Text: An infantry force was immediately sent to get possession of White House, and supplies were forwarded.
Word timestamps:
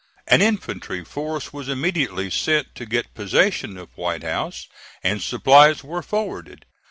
An 0.25 0.41
infantry 0.41 1.05
force 1.05 1.53
was 1.53 1.69
immediately 1.69 2.31
sent 2.31 2.73
to 2.73 2.87
get 2.87 3.13
possession 3.13 3.77
of 3.77 3.95
White 3.95 4.23
House, 4.23 4.67
and 5.03 5.21
supplies 5.21 5.83
were 5.83 6.01
forwarded. 6.01 6.65